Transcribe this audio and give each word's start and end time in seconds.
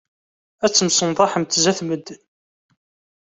Ad 0.65 0.71
temsenḍaḥemt 0.73 1.57
zdat 1.63 1.79
medden. 1.87 2.21